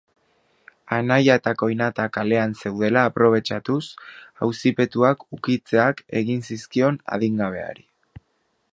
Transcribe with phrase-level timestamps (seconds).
[0.95, 3.79] Anaia eta koinata kalean zeudela aprobetxatuz,
[4.47, 7.91] auzipetuak ukitzeak egin zizkion adingabeari.